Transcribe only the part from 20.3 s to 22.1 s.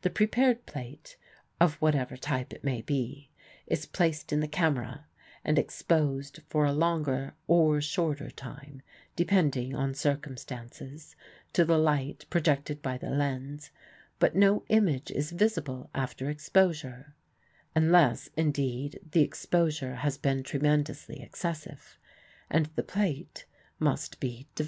tremendously excessive,)